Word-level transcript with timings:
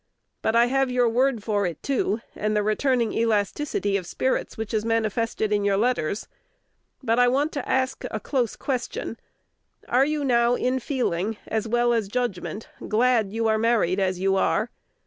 But 0.41 0.55
I 0.55 0.65
have 0.65 0.89
your 0.89 1.07
word 1.07 1.43
for 1.43 1.67
it, 1.67 1.83
too, 1.83 2.21
and 2.35 2.55
the 2.57 2.63
returning 2.63 3.13
elasticity 3.13 3.97
of 3.97 4.07
spirits 4.07 4.57
which 4.57 4.73
is 4.73 4.83
manifested 4.83 5.51
in 5.53 5.63
your 5.63 5.77
letters. 5.77 6.27
But 7.03 7.19
I 7.19 7.27
want 7.27 7.51
to 7.51 7.69
ask 7.69 8.03
a 8.09 8.19
close 8.19 8.55
question, 8.55 9.19
"Are 9.87 10.03
you 10.07 10.23
now 10.25 10.55
in 10.55 10.79
feeling, 10.79 11.37
as 11.45 11.67
well 11.67 11.93
as 11.93 12.07
judgment, 12.07 12.67
glad 12.87 13.31
you 13.31 13.47
are 13.47 13.59
married 13.59 13.99
as 13.99 14.19
you 14.19 14.35
are?" 14.37 14.71